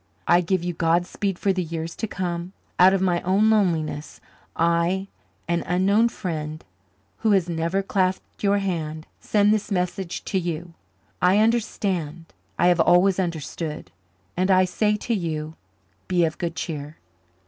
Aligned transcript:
I 0.27 0.41
give 0.41 0.63
you 0.63 0.73
Godspeed 0.73 1.37
for 1.37 1.53
the 1.53 1.61
years 1.61 1.95
to 1.97 2.07
come. 2.07 2.53
Out 2.79 2.91
of 2.91 3.01
my 3.03 3.21
own 3.21 3.51
loneliness 3.51 4.19
I, 4.55 5.09
an 5.47 5.61
unknown 5.67 6.09
friend, 6.09 6.65
who 7.19 7.33
has 7.33 7.47
never 7.47 7.83
clasped 7.83 8.43
your 8.43 8.57
hand, 8.57 9.05
send 9.19 9.53
this 9.53 9.69
message 9.69 10.23
to 10.25 10.39
you. 10.39 10.73
I 11.21 11.37
understand 11.37 12.33
I 12.57 12.65
have 12.69 12.79
always 12.79 13.19
understood 13.19 13.91
and 14.35 14.49
I 14.49 14.65
say 14.65 14.95
to 14.97 15.13
you: 15.13 15.53
"Be 16.07 16.25
of 16.25 16.39
good 16.39 16.55
cheer." 16.55 16.97